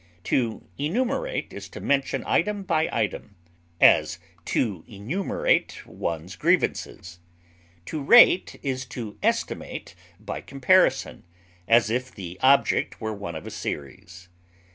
[0.23, 3.35] To enumerate is to mention item by item;
[3.79, 7.19] as, to enumerate one's grievances.
[7.85, 11.23] To rate is to estimate by comparison,
[11.67, 14.27] as if the object were one of a series.